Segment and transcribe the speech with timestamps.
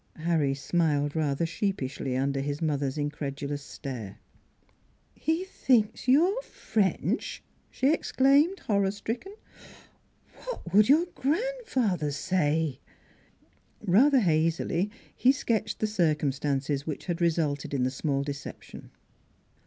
[0.15, 4.17] Harry smiled rather sheepishly under his mother's incredulous stare.
[5.13, 9.35] "He thinks you are French!" she exclaimed, horror stricken."
[10.45, 12.79] What would your grandfather say?"
[13.81, 17.91] 2 4 o NEIGHBORS Rather hazily he sketched the circumstances which had resulted in the
[17.91, 18.89] small deception.